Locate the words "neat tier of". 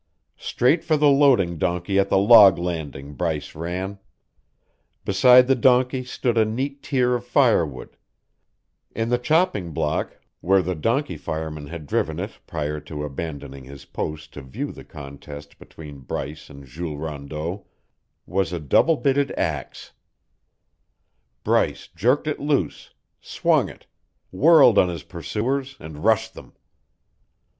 6.43-7.23